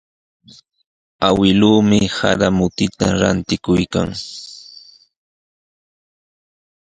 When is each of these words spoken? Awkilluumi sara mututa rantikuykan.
Awkilluumi 1.27 1.99
sara 2.17 2.47
mututa 2.57 3.07
rantikuykan. 3.19 4.09